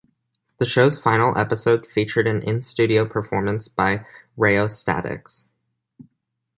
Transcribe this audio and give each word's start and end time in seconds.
The 0.57 0.65
show's 0.65 0.97
final 0.97 1.37
episode 1.37 1.85
featured 1.85 2.25
an 2.25 2.41
in-studio 2.41 3.05
performance 3.05 3.67
by 3.67 4.03
Rheostatics. 4.35 5.45